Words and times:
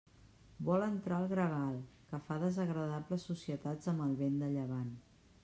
Vol 0.69 0.85
entrar 0.85 1.19
el 1.23 1.27
gregal, 1.33 1.77
que 2.13 2.21
fa 2.31 2.39
desagradables 2.45 3.27
societats 3.33 3.93
amb 3.95 4.09
el 4.09 4.19
vent 4.25 4.43
de 4.45 4.53
llevant. 4.57 4.91